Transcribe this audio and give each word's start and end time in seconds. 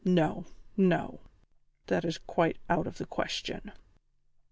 No, 0.03 0.45
no; 0.75 1.19
that 1.85 2.03
is 2.03 2.17
quite 2.17 2.57
out 2.67 2.87
of 2.87 2.97
the 2.97 3.05
question." 3.05 3.71